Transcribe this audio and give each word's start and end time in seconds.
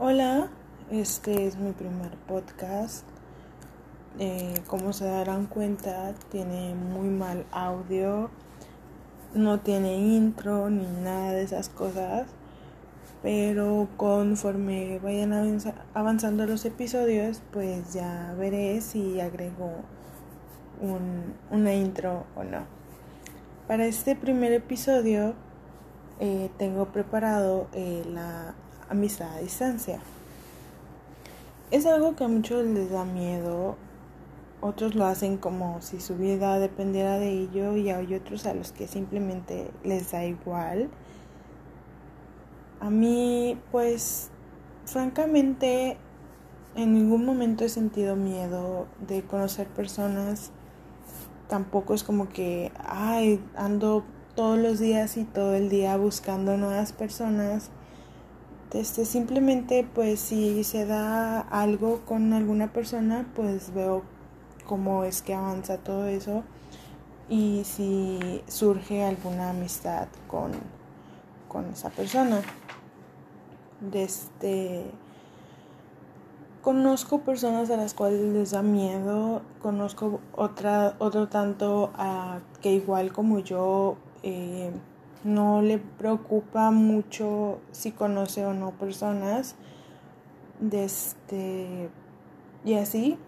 Hola, 0.00 0.48
este 0.92 1.48
es 1.48 1.56
mi 1.56 1.72
primer 1.72 2.12
podcast. 2.28 3.04
Eh, 4.20 4.54
como 4.68 4.92
se 4.92 5.06
darán 5.06 5.46
cuenta, 5.46 6.14
tiene 6.30 6.72
muy 6.76 7.08
mal 7.08 7.44
audio, 7.50 8.30
no 9.34 9.58
tiene 9.58 9.96
intro 9.96 10.70
ni 10.70 10.86
nada 10.86 11.32
de 11.32 11.42
esas 11.42 11.68
cosas. 11.68 12.28
Pero 13.24 13.88
conforme 13.96 15.00
vayan 15.00 15.32
avanzando 15.94 16.46
los 16.46 16.64
episodios, 16.64 17.42
pues 17.50 17.92
ya 17.92 18.36
veré 18.38 18.80
si 18.80 19.20
agrego 19.20 19.72
un, 20.80 21.34
una 21.50 21.74
intro 21.74 22.24
o 22.36 22.44
no. 22.44 22.66
Para 23.66 23.84
este 23.86 24.14
primer 24.14 24.52
episodio 24.52 25.34
eh, 26.20 26.50
tengo 26.56 26.92
preparado 26.92 27.66
eh, 27.72 28.04
la 28.06 28.54
amistad 28.88 29.34
a 29.34 29.40
distancia. 29.40 30.00
Es 31.70 31.86
algo 31.86 32.16
que 32.16 32.24
a 32.24 32.28
muchos 32.28 32.64
les 32.64 32.90
da 32.90 33.04
miedo, 33.04 33.76
otros 34.60 34.94
lo 34.94 35.06
hacen 35.06 35.36
como 35.36 35.80
si 35.82 36.00
su 36.00 36.16
vida 36.16 36.58
dependiera 36.58 37.18
de 37.18 37.30
ello 37.30 37.76
y 37.76 37.90
hay 37.90 38.14
otros 38.14 38.46
a 38.46 38.54
los 38.54 38.72
que 38.72 38.88
simplemente 38.88 39.70
les 39.84 40.10
da 40.10 40.24
igual. 40.24 40.90
A 42.80 42.90
mí, 42.90 43.58
pues, 43.70 44.30
francamente, 44.84 45.96
en 46.74 46.94
ningún 46.94 47.24
momento 47.24 47.64
he 47.64 47.68
sentido 47.68 48.16
miedo 48.16 48.86
de 49.06 49.22
conocer 49.22 49.68
personas. 49.68 50.50
Tampoco 51.48 51.94
es 51.94 52.02
como 52.02 52.28
que, 52.28 52.72
ay, 52.84 53.40
ando 53.56 54.04
todos 54.34 54.58
los 54.58 54.78
días 54.78 55.16
y 55.16 55.24
todo 55.24 55.54
el 55.54 55.68
día 55.68 55.96
buscando 55.96 56.56
nuevas 56.56 56.92
personas. 56.92 57.70
Este, 58.72 59.06
simplemente 59.06 59.86
pues 59.94 60.20
si 60.20 60.62
se 60.62 60.84
da 60.84 61.40
algo 61.40 62.00
con 62.04 62.34
alguna 62.34 62.70
persona 62.70 63.26
pues 63.34 63.72
veo 63.72 64.02
cómo 64.66 65.04
es 65.04 65.22
que 65.22 65.32
avanza 65.32 65.78
todo 65.78 66.06
eso 66.06 66.44
y 67.30 67.62
si 67.64 68.42
surge 68.46 69.04
alguna 69.04 69.50
amistad 69.50 70.08
con, 70.26 70.52
con 71.48 71.66
esa 71.70 71.90
persona. 71.90 72.42
Este, 73.92 74.84
conozco 76.62 77.20
personas 77.20 77.70
a 77.70 77.76
las 77.76 77.94
cuales 77.94 78.20
les 78.20 78.50
da 78.50 78.62
miedo, 78.62 79.42
conozco 79.62 80.20
otra, 80.34 80.94
otro 80.98 81.28
tanto 81.28 81.90
a 81.96 82.40
que 82.60 82.72
igual 82.72 83.12
como 83.12 83.38
yo 83.38 83.96
eh, 84.22 84.70
no 85.24 85.62
le 85.62 85.78
preocupa 85.78 86.70
mucho 86.70 87.58
si 87.72 87.90
conoce 87.92 88.44
o 88.46 88.54
no 88.54 88.72
personas 88.72 89.56
de 90.60 90.84
este 90.84 91.90
y 92.64 92.74
así. 92.74 93.18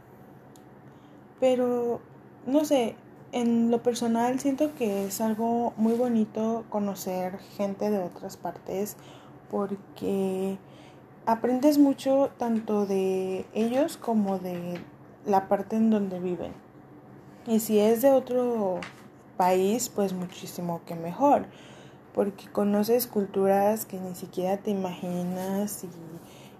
Pero 1.40 2.00
no 2.46 2.64
sé 2.64 2.96
en 3.32 3.70
lo 3.70 3.82
personal 3.82 4.40
siento 4.40 4.74
que 4.74 5.06
es 5.06 5.20
algo 5.20 5.72
muy 5.76 5.94
bonito 5.94 6.64
conocer 6.68 7.38
gente 7.56 7.90
de 7.90 7.98
otras 7.98 8.36
partes 8.36 8.96
porque 9.50 10.58
aprendes 11.26 11.78
mucho 11.78 12.30
tanto 12.38 12.86
de 12.86 13.46
ellos 13.54 13.96
como 13.96 14.38
de 14.38 14.80
la 15.26 15.48
parte 15.48 15.76
en 15.76 15.90
donde 15.90 16.18
viven. 16.18 16.52
Y 17.46 17.60
si 17.60 17.78
es 17.78 18.02
de 18.02 18.10
otro 18.10 18.80
país 19.36 19.88
pues 19.88 20.12
muchísimo 20.12 20.82
que 20.86 20.94
mejor 20.94 21.46
porque 22.14 22.48
conoces 22.48 23.06
culturas 23.06 23.84
que 23.84 23.98
ni 24.00 24.14
siquiera 24.14 24.56
te 24.56 24.70
imaginas 24.70 25.84
y 25.84 25.88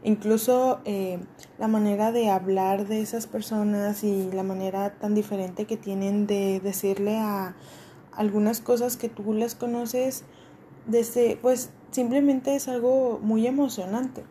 incluso 0.02 0.80
eh, 0.84 1.18
la 1.58 1.68
manera 1.68 2.12
de 2.12 2.30
hablar 2.30 2.86
de 2.86 3.00
esas 3.00 3.26
personas 3.26 4.04
y 4.04 4.30
la 4.32 4.42
manera 4.42 4.94
tan 4.94 5.14
diferente 5.14 5.66
que 5.66 5.76
tienen 5.76 6.26
de 6.26 6.60
decirle 6.60 7.18
a 7.18 7.54
algunas 8.12 8.60
cosas 8.60 8.96
que 8.96 9.08
tú 9.08 9.32
las 9.34 9.54
conoces 9.54 10.24
desde 10.86 11.36
pues 11.36 11.70
simplemente 11.90 12.54
es 12.54 12.68
algo 12.68 13.18
muy 13.22 13.46
emocionante. 13.46 14.24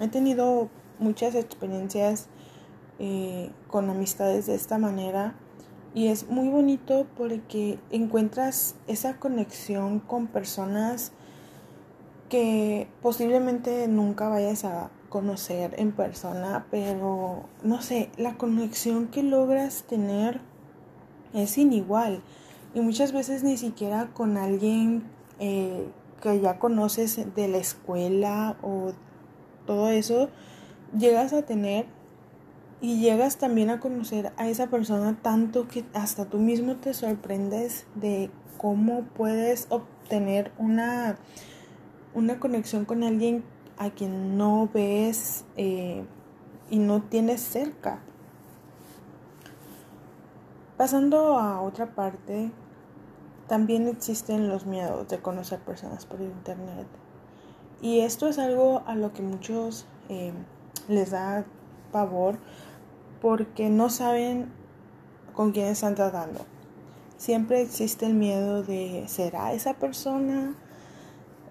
He 0.00 0.08
tenido 0.08 0.68
muchas 0.98 1.34
experiencias 1.34 2.28
eh, 2.98 3.50
con 3.68 3.90
amistades 3.90 4.46
de 4.46 4.54
esta 4.54 4.78
manera 4.78 5.34
y 5.94 6.08
es 6.08 6.28
muy 6.28 6.48
bonito 6.48 7.06
porque 7.16 7.78
encuentras 7.90 8.74
esa 8.88 9.18
conexión 9.18 10.00
con 10.00 10.26
personas 10.26 11.12
que 12.28 12.88
posiblemente 13.00 13.86
nunca 13.86 14.28
vayas 14.28 14.64
a 14.64 14.90
conocer 15.08 15.74
en 15.78 15.92
persona, 15.92 16.66
pero 16.72 17.44
no 17.62 17.80
sé, 17.80 18.10
la 18.16 18.36
conexión 18.36 19.06
que 19.06 19.22
logras 19.22 19.84
tener 19.84 20.40
es 21.32 21.56
inigual. 21.58 22.22
Y 22.74 22.80
muchas 22.80 23.12
veces 23.12 23.44
ni 23.44 23.56
siquiera 23.56 24.08
con 24.12 24.36
alguien 24.36 25.04
eh, 25.38 25.86
que 26.20 26.40
ya 26.40 26.58
conoces 26.58 27.32
de 27.36 27.46
la 27.46 27.58
escuela 27.58 28.56
o 28.62 28.92
todo 29.64 29.90
eso, 29.90 30.28
llegas 30.98 31.32
a 31.32 31.42
tener 31.42 31.86
y 32.84 32.98
llegas 32.98 33.38
también 33.38 33.70
a 33.70 33.80
conocer 33.80 34.34
a 34.36 34.46
esa 34.46 34.66
persona 34.66 35.16
tanto 35.22 35.66
que 35.68 35.86
hasta 35.94 36.26
tú 36.26 36.36
mismo 36.36 36.76
te 36.76 36.92
sorprendes 36.92 37.86
de 37.94 38.30
cómo 38.58 39.04
puedes 39.16 39.68
obtener 39.70 40.52
una, 40.58 41.16
una 42.12 42.38
conexión 42.38 42.84
con 42.84 43.02
alguien 43.02 43.42
a 43.78 43.88
quien 43.88 44.36
no 44.36 44.68
ves 44.70 45.46
eh, 45.56 46.04
y 46.68 46.78
no 46.78 47.00
tienes 47.00 47.40
cerca. 47.40 48.00
Pasando 50.76 51.38
a 51.38 51.62
otra 51.62 51.94
parte, 51.94 52.50
también 53.48 53.88
existen 53.88 54.50
los 54.50 54.66
miedos 54.66 55.08
de 55.08 55.20
conocer 55.20 55.58
personas 55.60 56.04
por 56.04 56.20
internet. 56.20 56.86
Y 57.80 58.00
esto 58.00 58.28
es 58.28 58.38
algo 58.38 58.82
a 58.86 58.94
lo 58.94 59.14
que 59.14 59.22
muchos 59.22 59.86
eh, 60.10 60.34
les 60.86 61.12
da 61.12 61.46
pavor 61.94 62.36
porque 63.24 63.70
no 63.70 63.88
saben 63.88 64.52
con 65.32 65.52
quién 65.52 65.68
están 65.68 65.94
tratando. 65.94 66.40
Siempre 67.16 67.62
existe 67.62 68.04
el 68.04 68.12
miedo 68.12 68.62
de, 68.62 69.04
¿será 69.06 69.54
esa 69.54 69.72
persona? 69.72 70.54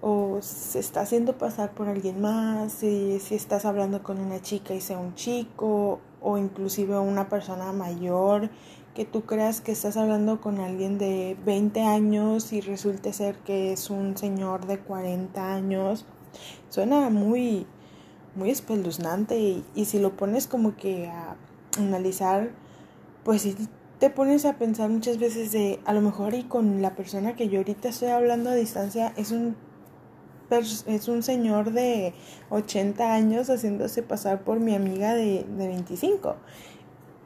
¿O 0.00 0.38
se 0.40 0.78
está 0.78 1.00
haciendo 1.00 1.36
pasar 1.36 1.72
por 1.72 1.88
alguien 1.88 2.20
más? 2.20 2.74
Si, 2.74 3.18
si 3.18 3.34
estás 3.34 3.64
hablando 3.64 4.04
con 4.04 4.20
una 4.20 4.40
chica 4.40 4.72
y 4.72 4.80
sea 4.80 4.98
un 4.98 5.16
chico, 5.16 5.98
o 6.20 6.38
inclusive 6.38 6.96
una 6.96 7.28
persona 7.28 7.72
mayor, 7.72 8.50
que 8.94 9.04
tú 9.04 9.22
creas 9.22 9.60
que 9.60 9.72
estás 9.72 9.96
hablando 9.96 10.40
con 10.40 10.60
alguien 10.60 10.96
de 10.96 11.36
20 11.44 11.82
años 11.82 12.52
y 12.52 12.60
resulte 12.60 13.12
ser 13.12 13.34
que 13.38 13.72
es 13.72 13.90
un 13.90 14.16
señor 14.16 14.66
de 14.68 14.78
40 14.78 15.52
años. 15.52 16.06
Suena 16.68 17.10
muy, 17.10 17.66
muy 18.36 18.50
espeluznante 18.50 19.40
y, 19.40 19.64
y 19.74 19.86
si 19.86 19.98
lo 19.98 20.16
pones 20.16 20.46
como 20.46 20.76
que 20.76 21.08
a 21.08 21.34
analizar, 21.78 22.50
pues 23.24 23.42
si 23.42 23.56
te 23.98 24.10
pones 24.10 24.44
a 24.44 24.58
pensar 24.58 24.90
muchas 24.90 25.18
veces 25.18 25.52
de 25.52 25.80
a 25.84 25.92
lo 25.92 26.00
mejor 26.00 26.34
y 26.34 26.44
con 26.44 26.82
la 26.82 26.94
persona 26.94 27.34
que 27.36 27.48
yo 27.48 27.58
ahorita 27.58 27.88
estoy 27.88 28.08
hablando 28.08 28.50
a 28.50 28.54
distancia 28.54 29.12
es 29.16 29.32
un 29.32 29.56
es 30.86 31.08
un 31.08 31.22
señor 31.22 31.72
de 31.72 32.14
80 32.50 33.12
años 33.12 33.48
haciéndose 33.48 34.02
pasar 34.02 34.44
por 34.44 34.60
mi 34.60 34.74
amiga 34.74 35.14
de, 35.14 35.44
de 35.44 35.68
25. 35.68 36.36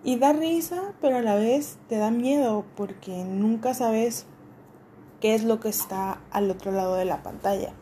Y 0.04 0.16
da 0.16 0.32
risa, 0.32 0.94
pero 1.00 1.16
a 1.16 1.22
la 1.22 1.34
vez 1.34 1.78
te 1.88 1.97
da 1.97 2.10
miedo 2.10 2.64
porque 2.76 3.25
nunca 3.25 3.75
sabes 3.75 4.26
qué 5.20 5.34
es 5.34 5.44
lo 5.44 5.60
que 5.60 5.69
está 5.69 6.20
al 6.31 6.50
otro 6.50 6.72
lado 6.72 6.94
de 6.94 7.04
la 7.04 7.22
pantalla. 7.22 7.72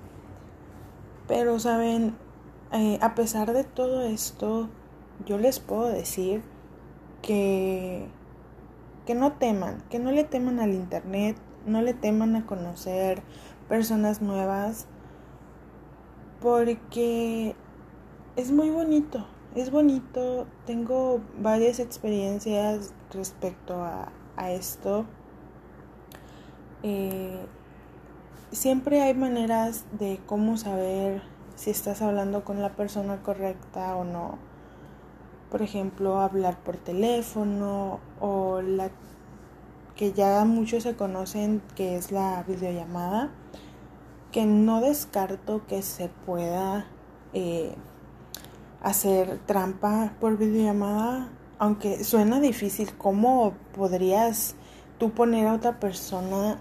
Pero 1.28 1.58
saben, 1.58 2.16
eh, 2.72 2.98
a 3.02 3.14
pesar 3.14 3.52
de 3.52 3.64
todo 3.64 4.02
esto, 4.02 4.68
yo 5.26 5.38
les 5.38 5.60
puedo 5.60 5.86
decir 5.86 6.42
que, 7.26 8.06
que 9.04 9.16
no 9.16 9.32
teman, 9.32 9.82
que 9.90 9.98
no 9.98 10.12
le 10.12 10.22
teman 10.22 10.60
al 10.60 10.72
Internet, 10.72 11.36
no 11.66 11.82
le 11.82 11.92
teman 11.92 12.36
a 12.36 12.46
conocer 12.46 13.20
personas 13.68 14.22
nuevas, 14.22 14.86
porque 16.40 17.56
es 18.36 18.52
muy 18.52 18.70
bonito, 18.70 19.26
es 19.56 19.72
bonito, 19.72 20.46
tengo 20.66 21.20
varias 21.40 21.80
experiencias 21.80 22.94
respecto 23.10 23.82
a, 23.82 24.12
esto. 24.50 25.06
Eh, 26.84 27.44
siempre 28.52 29.02
hay 29.02 29.14
maneras 29.14 29.84
de 29.98 30.20
cómo 30.26 30.58
saber 30.58 31.22
si 31.56 31.70
estás 31.70 32.02
hablando 32.02 32.44
con 32.44 32.62
la 32.62 32.76
persona 32.76 33.22
correcta 33.22 33.96
o 33.96 34.04
no 34.04 34.38
por 35.50 35.62
ejemplo, 35.62 36.20
hablar 36.20 36.58
por 36.58 36.76
teléfono 36.76 38.00
o 38.20 38.60
la 38.60 38.90
que 39.94 40.12
ya 40.12 40.44
muchos 40.44 40.82
se 40.82 40.94
conocen 40.94 41.62
que 41.74 41.96
es 41.96 42.12
la 42.12 42.42
videollamada, 42.46 43.30
que 44.30 44.44
no 44.44 44.80
descarto 44.80 45.66
que 45.66 45.82
se 45.82 46.08
pueda 46.26 46.86
eh, 47.32 47.74
hacer 48.82 49.40
trampa 49.46 50.12
por 50.20 50.36
videollamada, 50.36 51.30
aunque 51.58 52.04
suena 52.04 52.40
difícil, 52.40 52.92
¿cómo 52.98 53.54
podrías 53.74 54.54
tú 54.98 55.10
poner 55.10 55.46
a 55.46 55.54
otra 55.54 55.80
persona 55.80 56.60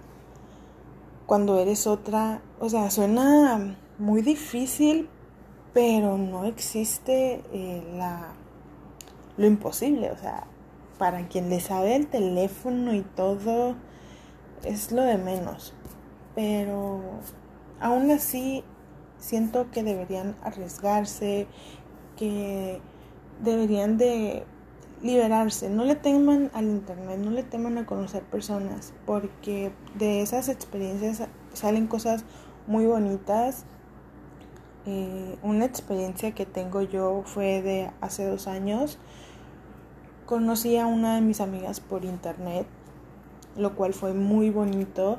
cuando 1.26 1.60
eres 1.60 1.86
otra? 1.88 2.42
O 2.60 2.70
sea, 2.70 2.90
suena 2.90 3.76
muy 3.98 4.22
difícil, 4.22 5.10
pero 5.74 6.18
no 6.18 6.46
existe 6.46 7.44
eh, 7.52 7.84
la, 7.98 8.34
lo 9.38 9.46
imposible, 9.46 10.12
o 10.12 10.18
sea, 10.18 10.48
para 10.98 11.28
quien 11.28 11.50
le 11.50 11.60
sabe 11.60 11.96
el 11.96 12.08
teléfono 12.08 12.94
y 12.94 13.02
todo, 13.02 13.76
es 14.64 14.92
lo 14.92 15.04
de 15.04 15.18
menos. 15.18 15.74
Pero 16.36 17.02
aún 17.80 18.12
así 18.12 18.64
siento 19.18 19.72
que 19.72 19.84
deberían 19.84 20.36
arriesgarse, 20.44 21.48
que 22.16 22.82
deberían 23.42 23.98
de 23.98 24.46
liberarse, 25.02 25.70
no 25.70 25.84
le 25.84 25.96
teman 25.96 26.50
al 26.54 26.66
internet, 26.66 27.20
no 27.20 27.32
le 27.32 27.44
teman 27.44 27.78
a 27.78 27.86
conocer 27.86 28.24
personas, 28.24 28.94
porque 29.06 29.72
de 29.96 30.22
esas 30.22 30.50
experiencias 30.50 31.28
salen 31.54 31.88
cosas 31.88 32.24
muy 32.68 32.86
bonitas. 32.86 33.66
Eh, 34.88 35.38
una 35.42 35.66
experiencia 35.66 36.34
que 36.34 36.46
tengo 36.46 36.82
yo 36.82 37.24
fue 37.26 37.62
de 37.62 37.92
hace 38.02 38.28
dos 38.28 38.48
años. 38.48 39.00
Conocí 40.26 40.78
a 40.78 40.86
una 40.86 41.16
de 41.16 41.22
mis 41.22 41.42
amigas 41.42 41.80
por 41.80 42.06
internet, 42.06 42.68
lo 43.58 43.76
cual 43.76 43.94
fue 43.94 44.14
muy 44.14 44.52
bonito. 44.52 45.18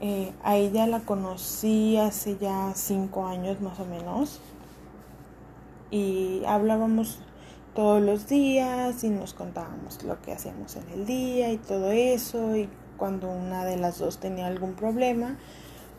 Eh, 0.00 0.32
a 0.44 0.56
ella 0.56 0.86
la 0.86 1.00
conocí 1.00 1.96
hace 1.96 2.38
ya 2.38 2.72
cinco 2.74 3.26
años 3.26 3.60
más 3.60 3.80
o 3.80 3.84
menos. 3.84 4.40
Y 5.90 6.42
hablábamos 6.46 7.18
todos 7.74 8.00
los 8.00 8.28
días 8.28 9.02
y 9.02 9.10
nos 9.10 9.34
contábamos 9.34 10.02
lo 10.04 10.20
que 10.22 10.32
hacíamos 10.32 10.76
en 10.76 10.88
el 10.90 11.06
día 11.06 11.52
y 11.52 11.56
todo 11.56 11.90
eso. 11.90 12.54
Y 12.56 12.68
cuando 12.96 13.28
una 13.28 13.64
de 13.64 13.76
las 13.76 13.98
dos 13.98 14.18
tenía 14.18 14.46
algún 14.46 14.74
problema, 14.74 15.36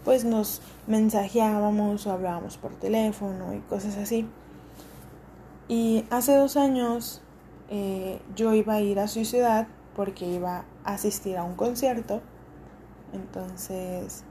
pues 0.04 0.26
nos 0.26 0.62
mensajeábamos 0.88 2.08
o 2.08 2.12
hablábamos 2.12 2.58
por 2.58 2.74
teléfono 2.76 3.54
y 3.54 3.60
cosas 3.60 3.98
así. 3.98 4.28
Y 5.68 6.06
hace 6.10 6.36
dos 6.36 6.58
años 6.58 7.22
eh, 7.70 8.20
yo 8.36 8.54
iba 8.54 8.74
a 8.74 8.82
ir 8.82 9.00
a 9.00 9.08
su 9.08 9.24
ciudad 9.26 9.68
porque 9.96 10.28
iba 10.28 10.66
a 10.84 10.94
asistir 10.94 11.38
a 11.38 11.44
un 11.44 11.56
concierto. 11.56 12.22
Entonces, 13.14 14.24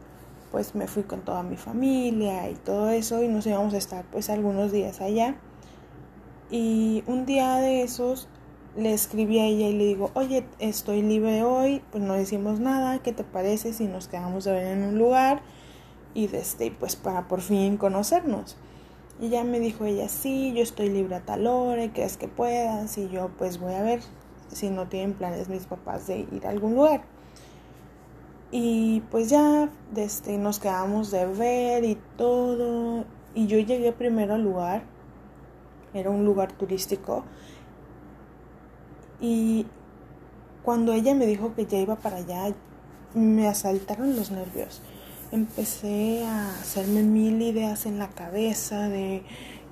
pues 0.50 0.75
me 0.75 0.87
fui 0.87 1.05
con 1.05 1.20
toda 1.20 1.43
mi 1.43 1.56
familia 1.56 2.50
y 2.50 2.55
todo 2.55 2.90
eso 2.90 3.22
y 3.22 3.28
nos 3.28 3.46
íbamos 3.46 3.75
a 3.75 3.78
estar 3.78 4.05
pues 4.06 4.31
algunos 4.31 4.72
días 4.72 5.00
allá. 5.00 5.37
Y 6.50 7.05
un 7.06 7.26
día 7.26 7.56
de 7.56 7.82
esos 7.82 8.28
le 8.76 8.93
escribí 8.93 9.38
a 9.38 9.46
ella 9.46 9.69
y 9.69 9.72
le 9.72 9.84
digo, 9.87 10.11
oye, 10.14 10.44
estoy 10.58 11.02
libre 11.02 11.43
hoy, 11.43 11.82
pues 11.90 12.02
no 12.02 12.14
decimos 12.14 12.61
nada, 12.61 13.00
¿qué 13.02 13.12
te 13.12 13.25
parece 13.25 13.72
si 13.72 13.87
nos 13.87 14.08
quedamos 14.08 14.44
de 14.44 14.52
ver 14.52 14.67
en 14.67 14.84
un 14.84 14.99
lugar? 14.99 15.43
Y 16.14 16.28
desde, 16.28 16.70
pues 16.70 16.96
para 16.96 17.28
por 17.28 17.40
fin 17.40 17.76
conocernos. 17.76 18.56
Y 19.20 19.28
ya 19.28 19.44
me 19.44 19.61
dijo 19.61 19.84
ella, 19.84 20.08
sí, 20.08 20.52
yo 20.55 20.62
estoy 20.62 20.88
libre 20.88 21.17
a 21.17 21.20
tal 21.20 21.46
hora, 21.46 21.93
¿crees 21.93 22.17
que 22.17 22.28
puedas? 22.28 22.96
Y 22.96 23.08
yo 23.08 23.31
pues 23.37 23.58
voy 23.58 23.75
a 23.75 23.82
ver 23.82 24.00
si 24.49 24.70
no 24.70 24.88
tienen 24.88 25.14
planes 25.14 25.49
mis 25.49 25.67
papás 25.67 26.06
de 26.06 26.20
ir 26.20 26.46
a 26.46 26.50
algún 26.50 26.75
lugar. 26.75 27.02
Y 28.52 29.02
pues 29.11 29.28
ya 29.28 29.69
desde, 29.93 30.38
nos 30.38 30.58
quedamos 30.58 31.11
de 31.11 31.26
ver 31.26 31.84
y 31.84 31.99
todo. 32.17 33.05
Y 33.34 33.46
yo 33.46 33.58
llegué 33.58 33.93
primero 33.93 34.34
al 34.34 34.43
lugar. 34.43 34.82
Era 35.94 36.11
un 36.11 36.25
lugar 36.25 36.52
turístico. 36.52 37.25
Y 39.20 39.67
cuando 40.62 40.93
ella 40.93 41.14
me 41.14 41.26
dijo 41.26 41.55
que 41.55 41.67
ya 41.67 41.78
iba 41.78 41.96
para 41.96 42.17
allá, 42.17 42.55
me 43.14 43.49
asaltaron 43.49 44.17
los 44.17 44.31
nervios. 44.31 44.82
Empecé 45.32 46.25
a 46.25 46.61
hacerme 46.61 47.02
mil 47.02 47.40
ideas 47.40 47.87
en 47.87 47.99
la 47.99 48.08
cabeza 48.08 48.88
de 48.88 49.22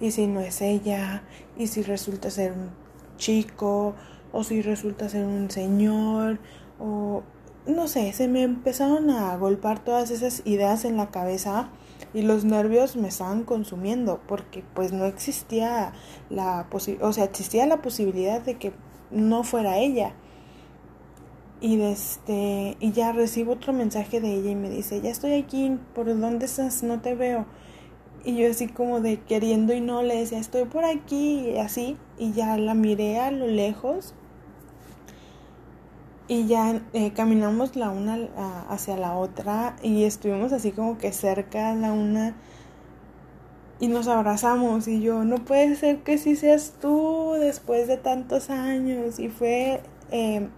y 0.01 0.13
si 0.13 0.27
no 0.27 0.41
es 0.41 0.61
ella, 0.63 1.23
y 1.57 1.67
si 1.67 1.83
resulta 1.83 2.31
ser 2.31 2.53
un 2.53 2.71
chico, 3.17 3.95
o 4.33 4.45
si 4.45 4.63
resulta 4.63 5.09
ser 5.09 5.25
un 5.25 5.51
señor, 5.51 6.39
o 6.79 7.23
no 7.67 7.89
sé, 7.89 8.13
se 8.13 8.29
me 8.29 8.43
empezaron 8.43 9.11
a 9.11 9.37
golpar 9.37 9.81
todas 9.81 10.11
esas 10.11 10.43
ideas 10.47 10.85
en 10.85 10.97
la 10.97 11.11
cabeza 11.11 11.71
y 12.15 12.23
los 12.23 12.45
nervios 12.45 12.97
me 12.97 13.09
estaban 13.09 13.45
consumiendo 13.45 14.21
porque 14.27 14.65
pues 14.75 14.93
no 14.93 15.05
existía 15.05 15.93
la 16.31 16.67
posibilidad, 16.71 17.09
o 17.09 17.13
sea, 17.13 17.25
existía 17.25 17.67
la 17.67 17.83
posibilidad 17.83 18.41
de 18.41 18.57
que 18.57 18.73
no 19.11 19.45
fuera 19.45 19.79
ella. 19.79 20.15
Y, 21.61 21.81
este, 21.81 22.77
y 22.79 22.93
ya 22.93 23.13
recibo 23.13 23.53
otro 23.53 23.73
mensaje 23.73 24.21
de 24.21 24.35
ella 24.35 24.51
y 24.51 24.55
me 24.55 24.71
dice, 24.71 25.01
ya 25.01 25.11
estoy 25.11 25.33
aquí, 25.33 25.79
¿por 25.95 26.07
dónde 26.19 26.47
estás? 26.47 26.83
No 26.83 27.01
te 27.01 27.15
veo. 27.15 27.47
Y 28.25 28.37
yo 28.37 28.51
así 28.51 28.69
como 28.69 29.01
de 29.01 29.21
queriendo 29.21 29.75
y 29.75 29.81
no 29.81 30.03
le 30.03 30.17
decía, 30.17 30.39
estoy 30.39 30.65
por 30.65 30.85
aquí, 30.85 31.51
y 31.51 31.59
así. 31.59 31.97
Y 32.19 32.33
ya 32.33 32.57
la 32.57 32.75
miré 32.75 33.19
a 33.19 33.31
lo 33.31 33.47
lejos. 33.47 34.15
Y 36.29 36.47
ya 36.47 36.83
eh, 36.93 37.13
caminamos 37.13 37.75
la 37.75 37.89
una 37.89 38.19
hacia 38.69 38.99
la 38.99 39.17
otra 39.17 39.77
y 39.83 40.05
estuvimos 40.05 40.53
así 40.53 40.73
como 40.73 40.99
que 40.99 41.11
cerca 41.11 41.75
la 41.75 41.93
una 41.93 42.37
y 43.81 43.89
nos 43.89 44.09
abrazamos 44.09 44.89
y 44.89 45.01
yo, 45.01 45.25
no 45.25 45.37
puede 45.45 45.77
ser 45.77 45.99
que 46.03 46.19
sí 46.19 46.37
seas 46.37 46.75
tú 46.81 47.33
después 47.39 47.89
de 47.89 47.97
tantos 47.97 48.51
años. 48.51 49.19
Y 49.19 49.29
fue... 49.29 49.81
Eh, 50.11 50.49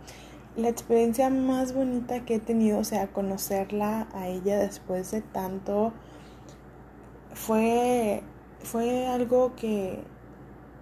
la 0.57 0.69
experiencia 0.69 1.31
más 1.31 1.73
bonita 1.73 2.25
que 2.25 2.37
he 2.37 2.39
tenido, 2.41 2.79
o 2.79 2.85
sea, 2.85 3.09
conocerla 3.09 4.09
a 4.13 4.29
ella 4.29 4.59
después 4.59 5.11
de 5.11 5.23
tanto, 5.23 5.93
fue, 7.33 8.23
fue 8.63 9.07
algo 9.07 9.55
que 9.55 10.03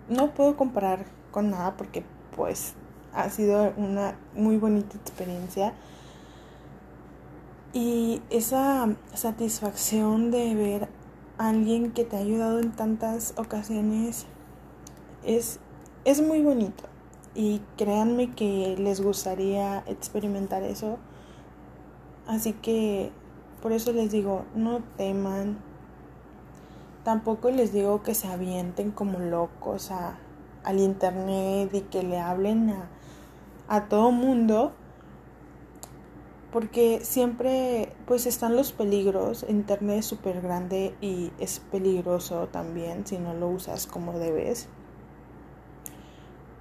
no 0.09 0.33
puedo 0.35 0.57
comparar 0.57 1.07
con 1.31 1.51
nada 1.51 1.77
porque 1.77 2.03
pues 2.35 2.75
ha 3.13 3.29
sido 3.31 3.73
una 3.77 4.17
muy 4.35 4.57
bonita 4.57 4.97
experiencia. 4.97 5.75
Y 7.75 8.23
esa 8.31 8.89
satisfacción 9.13 10.31
de 10.31 10.55
ver 10.55 10.89
alguien 11.39 11.93
que 11.93 12.05
te 12.05 12.17
ha 12.17 12.21
ayudado 12.21 12.59
en 12.59 12.73
tantas 12.73 13.35
ocasiones 13.37 14.27
es, 15.25 15.61
es 16.05 16.21
muy 16.21 16.43
bonito 16.43 16.85
y 17.35 17.63
créanme 17.77 18.33
que 18.33 18.77
les 18.79 19.01
gustaría 19.01 19.85
experimentar 19.87 20.65
eso. 20.65 20.99
Así 22.27 22.53
que 22.53 23.13
por 23.63 23.73
eso 23.73 23.93
les 23.93 24.11
digo, 24.11 24.45
no 24.55 24.81
teman. 24.97 25.59
Tampoco 27.05 27.51
les 27.51 27.73
digo 27.73 28.03
que 28.03 28.15
se 28.15 28.29
avienten 28.29 28.91
como 28.91 29.19
locos 29.19 29.91
a, 29.91 30.19
al 30.65 30.81
internet 30.81 31.71
y 31.73 31.81
que 31.83 32.03
le 32.03 32.19
hablen 32.19 32.71
a, 32.71 32.89
a 33.69 33.89
todo 33.89 34.11
mundo. 34.11 34.73
Porque 36.53 37.01
siempre 37.03 37.93
pues 38.07 38.27
están 38.27 38.57
los 38.57 38.73
peligros. 38.73 39.45
Internet 39.49 39.99
es 39.99 40.07
súper 40.07 40.41
grande 40.41 40.95
y 41.01 41.31
es 41.39 41.61
peligroso 41.71 42.49
también 42.49 43.07
si 43.07 43.19
no 43.19 43.35
lo 43.35 43.49
usas 43.49 43.87
como 43.87 44.19
debes 44.19 44.69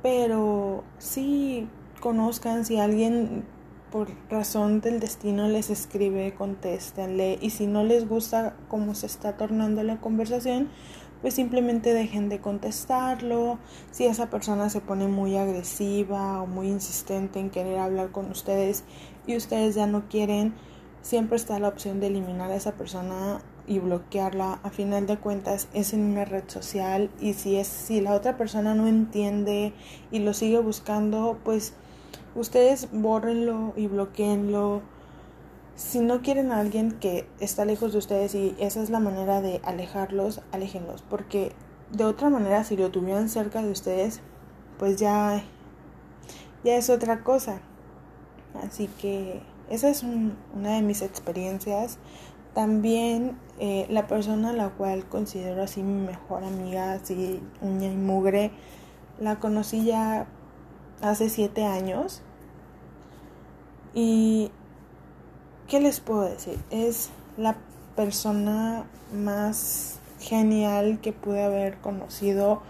pero 0.01 0.84
sí 1.00 1.67
conozcan 2.00 2.63
si 2.65 2.79
alguien 2.79 3.44
por 3.91 4.10
razón 4.29 4.82
del 4.82 5.00
destino 5.00 5.48
les 5.48 5.70
escribe, 5.70 6.34
contéstenle 6.34 7.38
y 7.41 7.50
si 7.50 7.67
no 7.67 7.84
les 7.84 8.08
gusta 8.08 8.56
cómo 8.67 8.96
se 8.96 9.06
está 9.06 9.38
tornando 9.38 9.82
la 9.84 10.00
conversación, 10.00 10.70
pues 11.22 11.34
simplemente 11.34 11.94
dejen 11.94 12.29
de 12.29 12.39
contestarlo. 12.39 13.60
Si 13.91 14.06
esa 14.06 14.29
persona 14.29 14.70
se 14.70 14.82
pone 14.82 15.08
muy 15.08 15.38
agresiva 15.38 16.41
o 16.41 16.48
muy 16.48 16.67
insistente 16.67 17.39
en 17.39 17.50
querer 17.50 17.79
hablar 17.79 18.12
con 18.12 18.29
ustedes 18.29 18.84
y 19.27 19.36
ustedes 19.36 19.75
ya 19.75 19.86
no 19.86 20.07
quieren, 20.10 20.55
siempre 21.01 21.36
está 21.36 21.60
la 21.60 21.67
opción 21.67 22.00
de 22.00 22.07
eliminar 22.07 22.50
a 22.50 22.55
esa 22.55 22.72
persona 22.74 23.41
y 23.67 23.79
bloquearla. 23.79 24.60
A 24.63 24.69
final 24.69 25.05
de 25.05 25.17
cuentas 25.17 25.67
es 25.74 25.93
en 25.93 26.01
una 26.01 26.25
red 26.25 26.46
social 26.48 27.12
y 27.19 27.34
si 27.34 27.57
es 27.57 27.67
si 27.67 28.01
la 28.01 28.13
otra 28.13 28.38
persona 28.38 28.74
no 28.74 28.88
entiende 28.88 29.74
y 30.12 30.19
lo 30.19 30.34
sigue 30.34 30.60
buscando, 30.60 31.38
pues 31.43 31.74
ustedes 32.34 32.89
bórrenlo 32.91 33.74
y 33.75 33.88
bloqueenlo. 33.88 34.81
Si 35.75 36.00
no 36.00 36.22
quieren 36.22 36.51
a 36.51 36.60
alguien 36.60 36.93
que 36.93 37.27
está 37.39 37.65
lejos 37.65 37.91
de 37.91 38.00
ustedes 38.00 38.34
y 38.34 38.55
esa 38.60 38.81
es 38.81 38.89
la 38.89 39.00
manera 39.00 39.41
de 39.41 39.62
alejarlos, 39.63 40.41
aléjenlos, 40.51 41.03
porque 41.03 41.51
de 41.91 42.05
otra 42.05 42.29
manera 42.29 42.63
si 42.63 42.75
lo 42.75 42.89
tuvieran 42.89 43.29
cerca 43.29 43.62
de 43.62 43.69
ustedes, 43.69 44.22
pues 44.79 44.98
ya 44.98 45.43
ya 46.63 46.75
es 46.75 46.89
otra 46.89 47.24
cosa. 47.24 47.62
Así 48.64 48.88
que 49.00 49.42
esa 49.70 49.90
es 49.90 50.04
una 50.04 50.76
de 50.76 50.82
mis 50.82 51.02
experiencias 51.02 52.00
también 52.58 53.38
eh, 53.60 53.86
la 53.88 54.08
persona 54.08 54.50
a 54.50 54.54
la 54.54 54.70
cual 54.70 55.06
considero 55.06 55.62
así 55.62 55.84
mi 55.84 56.02
mejor 56.04 56.44
amiga, 56.44 56.94
así 56.94 57.40
uña 57.62 57.86
y 57.86 57.96
mugre, 57.96 58.50
la 59.20 59.36
conocí 59.36 59.86
ya 59.86 60.26
hace 61.00 61.30
siete 61.30 61.66
años. 61.66 62.24
Y, 63.94 64.50
¿qué 65.68 65.80
les 65.80 66.00
puedo 66.00 66.24
decir? 66.24 66.58
Es 66.72 67.12
la 67.38 67.58
persona 67.96 68.88
más 69.14 70.00
genial 70.20 71.00
que 71.00 71.14
pude 71.14 71.44
haber 71.44 71.78
conocido. 71.78 72.64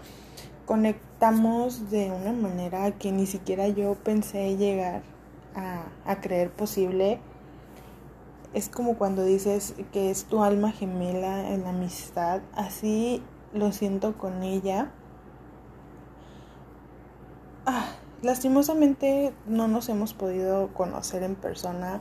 Conectamos 0.66 1.90
de 1.90 2.10
una 2.10 2.32
manera 2.32 2.90
que 2.98 3.10
ni 3.10 3.24
siquiera 3.24 3.68
yo 3.68 3.94
pensé 3.94 4.54
llegar 4.58 5.00
a, 5.58 6.20
creer 6.20 6.50
posible 6.50 7.20
es 8.54 8.68
como 8.68 8.96
cuando 8.96 9.24
dices 9.24 9.74
que 9.92 10.10
es 10.10 10.24
tu 10.24 10.42
alma 10.42 10.72
gemela 10.72 11.50
en 11.50 11.64
la 11.64 11.70
amistad, 11.70 12.40
así 12.54 13.22
lo 13.52 13.72
siento 13.72 14.16
con 14.16 14.42
ella. 14.42 14.90
Ah, 17.66 17.90
lastimosamente 18.22 19.34
no 19.46 19.68
nos 19.68 19.88
hemos 19.90 20.14
podido 20.14 20.68
conocer 20.68 21.22
en 21.22 21.34
persona, 21.34 22.00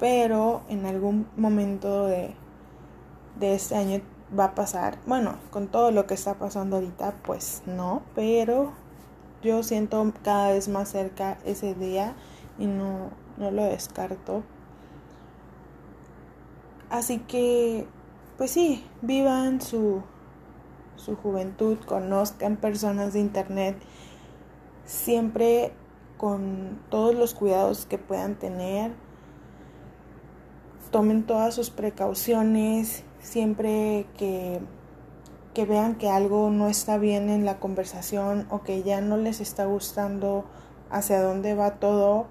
pero 0.00 0.62
en 0.68 0.86
algún 0.86 1.28
momento 1.36 2.06
de, 2.06 2.34
de 3.38 3.54
este 3.54 3.76
año 3.76 4.00
va 4.36 4.46
a 4.46 4.54
pasar. 4.56 4.98
Bueno, 5.06 5.36
con 5.50 5.68
todo 5.68 5.92
lo 5.92 6.06
que 6.06 6.14
está 6.14 6.34
pasando 6.34 6.76
ahorita, 6.76 7.14
pues 7.22 7.62
no, 7.64 8.02
pero 8.16 8.72
yo 9.42 9.62
siento 9.62 10.12
cada 10.24 10.50
vez 10.50 10.68
más 10.68 10.88
cerca 10.88 11.38
ese 11.44 11.74
día 11.74 12.16
y 12.58 12.66
no, 12.66 13.10
no 13.36 13.50
lo 13.50 13.64
descarto. 13.64 14.42
Así 16.90 17.18
que, 17.18 17.86
pues 18.38 18.52
sí, 18.52 18.84
vivan 19.02 19.60
su, 19.60 20.02
su 20.96 21.16
juventud, 21.16 21.78
conozcan 21.84 22.56
personas 22.56 23.12
de 23.12 23.20
internet, 23.20 23.76
siempre 24.84 25.72
con 26.16 26.80
todos 26.88 27.14
los 27.14 27.34
cuidados 27.34 27.86
que 27.86 27.98
puedan 27.98 28.36
tener, 28.36 28.92
tomen 30.90 31.24
todas 31.24 31.54
sus 31.54 31.70
precauciones, 31.70 33.04
siempre 33.18 34.06
que, 34.16 34.60
que 35.52 35.64
vean 35.66 35.96
que 35.96 36.08
algo 36.08 36.50
no 36.50 36.68
está 36.68 36.96
bien 36.96 37.28
en 37.28 37.44
la 37.44 37.58
conversación 37.58 38.46
o 38.50 38.62
que 38.62 38.82
ya 38.82 39.00
no 39.00 39.16
les 39.16 39.40
está 39.40 39.66
gustando 39.66 40.44
hacia 40.90 41.20
dónde 41.20 41.54
va 41.54 41.74
todo, 41.74 42.28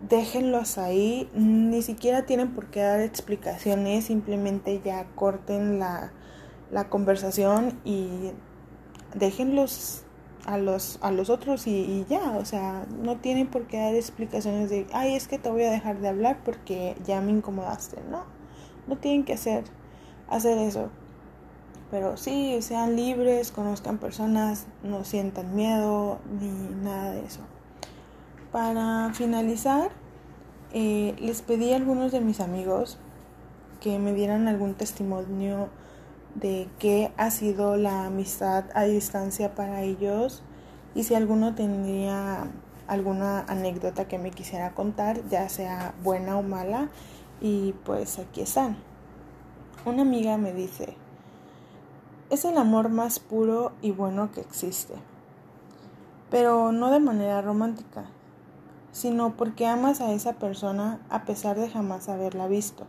déjenlos 0.00 0.78
ahí, 0.78 1.28
ni 1.34 1.82
siquiera 1.82 2.24
tienen 2.26 2.54
por 2.54 2.66
qué 2.66 2.80
dar 2.80 3.00
explicaciones, 3.00 4.04
simplemente 4.04 4.80
ya 4.84 5.06
corten 5.14 5.78
la, 5.78 6.12
conversación 6.90 7.78
y 7.84 8.32
déjenlos 9.14 10.04
a 10.44 10.58
los, 10.58 10.98
a 11.02 11.10
los 11.10 11.30
otros 11.30 11.66
y, 11.66 12.04
ya, 12.08 12.32
o 12.32 12.44
sea, 12.44 12.86
no 13.02 13.16
tienen 13.16 13.48
por 13.48 13.66
qué 13.66 13.78
dar 13.78 13.94
explicaciones 13.94 14.70
de, 14.70 14.86
ay, 14.92 15.14
es 15.14 15.28
que 15.28 15.38
te 15.38 15.50
voy 15.50 15.64
a 15.64 15.70
dejar 15.70 16.00
de 16.00 16.08
hablar 16.08 16.40
porque 16.44 16.96
ya 17.04 17.20
me 17.20 17.32
incomodaste, 17.32 17.96
no, 18.10 18.24
no 18.86 18.96
tienen 18.96 19.24
que 19.24 19.34
hacer, 19.34 19.64
hacer 20.28 20.58
eso. 20.58 20.90
Pero 21.90 22.18
sí, 22.18 22.60
sean 22.60 22.96
libres, 22.96 23.50
conozcan 23.50 23.96
personas, 23.96 24.66
no 24.82 25.04
sientan 25.04 25.56
miedo 25.56 26.18
ni 26.38 26.50
nada 26.84 27.12
de 27.12 27.24
eso. 27.24 27.40
Para 28.52 29.12
finalizar, 29.12 29.90
eh, 30.72 31.14
les 31.18 31.42
pedí 31.42 31.72
a 31.72 31.76
algunos 31.76 32.12
de 32.12 32.20
mis 32.20 32.40
amigos 32.40 32.98
que 33.80 33.98
me 33.98 34.14
dieran 34.14 34.48
algún 34.48 34.74
testimonio 34.74 35.68
de 36.34 36.68
qué 36.78 37.12
ha 37.16 37.30
sido 37.30 37.76
la 37.76 38.06
amistad 38.06 38.64
a 38.74 38.84
distancia 38.84 39.54
para 39.54 39.82
ellos 39.82 40.42
y 40.94 41.04
si 41.04 41.14
alguno 41.14 41.54
tendría 41.54 42.50
alguna 42.86 43.40
anécdota 43.42 44.08
que 44.08 44.18
me 44.18 44.30
quisiera 44.30 44.74
contar, 44.74 45.20
ya 45.28 45.48
sea 45.48 45.94
buena 46.02 46.38
o 46.38 46.42
mala, 46.42 46.88
y 47.40 47.74
pues 47.84 48.18
aquí 48.18 48.40
están. 48.40 48.76
Una 49.84 50.02
amiga 50.02 50.38
me 50.38 50.52
dice, 50.52 50.96
es 52.30 52.44
el 52.44 52.56
amor 52.56 52.88
más 52.88 53.20
puro 53.20 53.72
y 53.82 53.90
bueno 53.90 54.32
que 54.32 54.40
existe, 54.40 54.94
pero 56.30 56.72
no 56.72 56.90
de 56.90 57.00
manera 57.00 57.42
romántica, 57.42 58.06
sino 58.92 59.36
porque 59.36 59.66
amas 59.66 60.00
a 60.00 60.12
esa 60.12 60.34
persona 60.34 61.00
a 61.10 61.24
pesar 61.24 61.58
de 61.58 61.68
jamás 61.68 62.08
haberla 62.08 62.48
visto. 62.48 62.86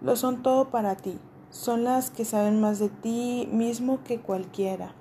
Lo 0.00 0.16
son 0.16 0.42
todo 0.42 0.70
para 0.70 0.96
ti, 0.96 1.18
son 1.50 1.84
las 1.84 2.10
que 2.10 2.24
saben 2.24 2.60
más 2.60 2.78
de 2.78 2.88
ti 2.88 3.48
mismo 3.52 4.02
que 4.04 4.20
cualquiera. 4.20 4.92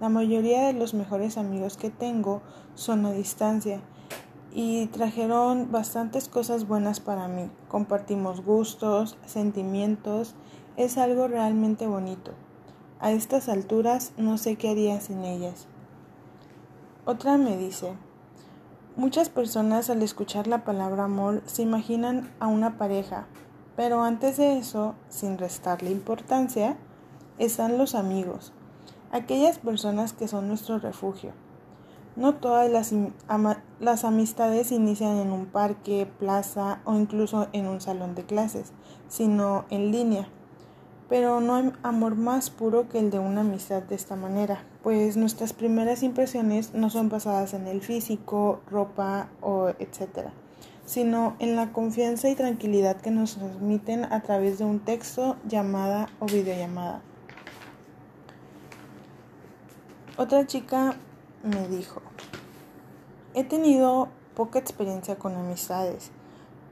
La 0.00 0.08
mayoría 0.08 0.66
de 0.66 0.72
los 0.72 0.94
mejores 0.94 1.38
amigos 1.38 1.76
que 1.76 1.90
tengo 1.90 2.42
son 2.74 3.04
a 3.06 3.12
distancia 3.12 3.80
y 4.52 4.86
trajeron 4.86 5.70
bastantes 5.70 6.28
cosas 6.28 6.66
buenas 6.66 7.00
para 7.00 7.28
mí. 7.28 7.50
Compartimos 7.68 8.44
gustos, 8.44 9.16
sentimientos, 9.26 10.34
es 10.76 10.98
algo 10.98 11.28
realmente 11.28 11.86
bonito. 11.86 12.32
A 12.98 13.12
estas 13.12 13.48
alturas 13.48 14.12
no 14.16 14.38
sé 14.38 14.56
qué 14.56 14.70
haría 14.70 15.00
sin 15.00 15.24
ellas. 15.24 15.66
Otra 17.06 17.38
me 17.38 17.56
dice, 17.56 17.94
Muchas 19.00 19.30
personas 19.30 19.88
al 19.88 20.02
escuchar 20.02 20.46
la 20.46 20.62
palabra 20.62 21.04
amor 21.04 21.40
se 21.46 21.62
imaginan 21.62 22.30
a 22.38 22.48
una 22.48 22.76
pareja, 22.76 23.24
pero 23.74 24.02
antes 24.02 24.36
de 24.36 24.58
eso, 24.58 24.94
sin 25.08 25.38
restarle 25.38 25.90
importancia, 25.90 26.76
están 27.38 27.78
los 27.78 27.94
amigos, 27.94 28.52
aquellas 29.10 29.56
personas 29.56 30.12
que 30.12 30.28
son 30.28 30.48
nuestro 30.48 30.78
refugio. 30.78 31.32
No 32.14 32.34
todas 32.34 32.70
las, 32.70 32.92
las, 33.80 34.04
amistades 34.04 34.70
inician 34.70 35.16
en 35.16 35.32
un 35.32 35.46
parque, 35.46 36.06
plaza 36.18 36.82
o 36.84 36.94
incluso 36.94 37.48
en 37.54 37.68
un 37.68 37.80
salón 37.80 38.14
de 38.14 38.24
clases, 38.26 38.74
sino 39.08 39.64
en 39.70 39.92
línea. 39.92 40.28
Pero 41.10 41.40
no 41.40 41.56
hay 41.56 41.72
amor 41.82 42.14
más 42.14 42.50
puro 42.50 42.88
que 42.88 43.00
el 43.00 43.10
de 43.10 43.18
una 43.18 43.40
amistad 43.40 43.82
de 43.82 43.96
esta 43.96 44.14
manera, 44.14 44.62
pues 44.84 45.16
nuestras 45.16 45.52
primeras 45.52 46.04
impresiones 46.04 46.72
no 46.72 46.88
son 46.88 47.08
basadas 47.08 47.52
en 47.52 47.66
el 47.66 47.82
físico, 47.82 48.60
ropa 48.70 49.28
o 49.40 49.70
etcétera, 49.80 50.32
sino 50.86 51.34
en 51.40 51.56
la 51.56 51.72
confianza 51.72 52.28
y 52.30 52.36
tranquilidad 52.36 53.00
que 53.00 53.10
nos 53.10 53.34
transmiten 53.34 54.04
a 54.04 54.22
través 54.22 54.58
de 54.58 54.64
un 54.64 54.78
texto, 54.78 55.36
llamada 55.48 56.08
o 56.20 56.26
videollamada. 56.26 57.02
Otra 60.16 60.46
chica 60.46 60.94
me 61.42 61.66
dijo, 61.66 62.02
he 63.34 63.42
tenido 63.42 64.10
poca 64.36 64.60
experiencia 64.60 65.16
con 65.16 65.34
amistades, 65.34 66.12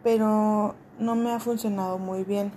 pero 0.04 0.76
no 1.00 1.16
me 1.16 1.32
ha 1.32 1.40
funcionado 1.40 1.98
muy 1.98 2.22
bien 2.22 2.52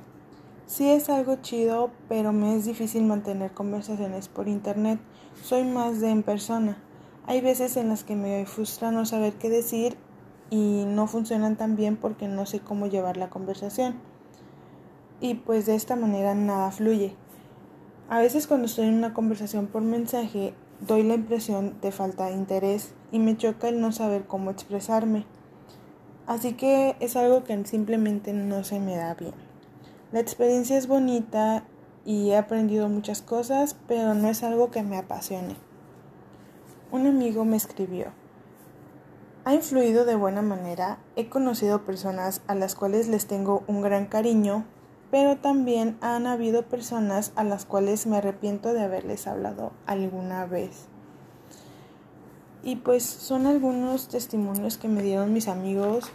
Sí 0.72 0.90
es 0.90 1.10
algo 1.10 1.36
chido, 1.36 1.92
pero 2.08 2.32
me 2.32 2.56
es 2.56 2.64
difícil 2.64 3.04
mantener 3.04 3.52
conversaciones 3.52 4.30
por 4.30 4.48
internet. 4.48 5.02
Soy 5.44 5.66
más 5.66 6.00
de 6.00 6.12
en 6.12 6.24
persona. 6.24 6.78
Hay 7.28 7.42
veces 7.42 7.76
en 7.76 7.90
las 7.90 8.06
que 8.06 8.16
me 8.16 8.46
frustra 8.46 8.90
no 8.90 9.06
saber 9.06 9.34
qué 9.34 9.50
decir 9.50 9.98
y 10.50 10.86
no 10.88 11.08
funcionan 11.08 11.58
tan 11.58 11.76
bien 11.76 11.98
porque 11.98 12.30
no 12.30 12.46
sé 12.46 12.62
cómo 12.62 12.88
llevar 12.88 13.18
la 13.18 13.30
conversación. 13.30 13.96
Y 15.20 15.34
pues 15.34 15.66
de 15.66 15.76
esta 15.76 15.98
manera 15.98 16.36
nada 16.36 16.72
fluye. 16.72 17.16
A 18.08 18.20
veces 18.20 18.48
cuando 18.48 18.68
estoy 18.68 18.86
en 18.86 18.94
una 18.94 19.14
conversación 19.14 19.68
por 19.68 19.82
mensaje 19.82 20.54
doy 20.80 21.04
la 21.04 21.16
impresión 21.16 21.82
de 21.82 21.92
falta 21.92 22.28
de 22.28 22.36
interés 22.36 22.94
y 23.12 23.20
me 23.20 23.36
choca 23.36 23.68
el 23.68 23.82
no 23.82 23.92
saber 23.92 24.24
cómo 24.24 24.52
expresarme. 24.52 25.26
Así 26.28 26.54
que 26.54 26.96
es 27.02 27.18
algo 27.18 27.44
que 27.44 27.62
simplemente 27.66 28.32
no 28.32 28.64
se 28.64 28.80
me 28.80 28.96
da 28.96 29.16
bien. 29.16 29.51
La 30.12 30.20
experiencia 30.20 30.78
es 30.78 30.88
bonita 30.88 31.64
y 32.04 32.32
he 32.32 32.38
aprendido 32.38 32.90
muchas 32.90 33.22
cosas, 33.22 33.78
pero 33.88 34.14
no 34.14 34.28
es 34.28 34.44
algo 34.44 34.70
que 34.70 34.84
me 34.84 34.98
apasione. 34.98 35.56
Un 36.92 37.08
amigo 37.08 37.46
me 37.46 37.56
escribió. 37.56 38.08
Ha 39.46 39.54
influido 39.54 40.04
de 40.04 40.16
buena 40.16 40.42
manera, 40.42 41.00
he 41.16 41.30
conocido 41.30 41.86
personas 41.86 42.42
a 42.48 42.56
las 42.56 42.76
cuales 42.76 43.08
les 43.08 43.26
tengo 43.26 43.64
un 43.68 43.82
gran 43.82 44.06
cariño, 44.06 44.66
pero 45.12 45.38
también 45.38 45.98
han 46.02 46.28
habido 46.28 46.64
personas 46.64 47.32
a 47.38 47.46
las 47.46 47.66
cuales 47.66 48.06
me 48.06 48.18
arrepiento 48.18 48.74
de 48.74 48.82
haberles 48.82 49.28
hablado 49.28 49.72
alguna 49.86 50.46
vez. 50.46 50.88
Y 52.64 52.76
pues 52.76 53.04
son 53.04 53.48
algunos 53.48 54.10
testimonios 54.10 54.78
que 54.78 54.90
me 54.90 55.02
dieron 55.02 55.32
mis 55.32 55.48
amigos. 55.48 56.12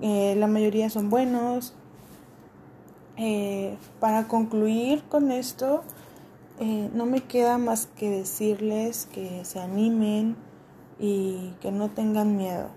Eh, 0.00 0.34
la 0.36 0.48
mayoría 0.48 0.90
son 0.90 1.10
buenos, 1.10 1.74
eh, 3.22 3.76
para 4.00 4.28
concluir 4.28 5.02
con 5.02 5.30
esto, 5.30 5.82
eh, 6.58 6.88
no 6.94 7.04
me 7.04 7.20
queda 7.20 7.58
más 7.58 7.84
que 7.84 8.08
decirles 8.08 9.06
que 9.12 9.44
se 9.44 9.60
animen 9.60 10.36
y 10.98 11.52
que 11.60 11.70
no 11.70 11.90
tengan 11.90 12.38
miedo. 12.38 12.68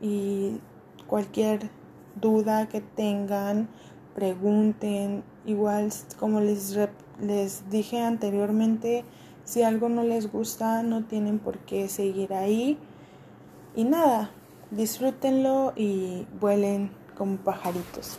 Y 0.00 0.58
cualquier 1.06 1.68
duda 2.18 2.70
que 2.70 2.80
tengan, 2.80 3.68
pregunten. 4.14 5.22
Igual 5.44 5.90
como 6.18 6.40
les, 6.40 6.78
les 7.20 7.68
dije 7.68 8.00
anteriormente, 8.00 9.04
si 9.44 9.64
algo 9.64 9.90
no 9.90 10.02
les 10.02 10.32
gusta, 10.32 10.82
no 10.82 11.04
tienen 11.04 11.40
por 11.40 11.58
qué 11.58 11.90
seguir 11.90 12.32
ahí. 12.32 12.78
Y 13.76 13.84
nada, 13.84 14.30
disfrútenlo 14.70 15.74
y 15.76 16.26
vuelen 16.40 16.90
como 17.14 17.36
pajaritos. 17.36 18.18